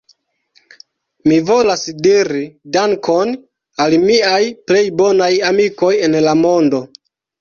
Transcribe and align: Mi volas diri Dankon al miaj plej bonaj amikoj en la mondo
Mi 1.31 1.35
volas 1.49 1.83
diri 2.07 2.41
Dankon 2.77 3.35
al 3.85 3.97
miaj 4.07 4.41
plej 4.71 4.83
bonaj 5.03 5.33
amikoj 5.51 5.93
en 6.09 6.19
la 6.31 6.35
mondo 6.41 6.83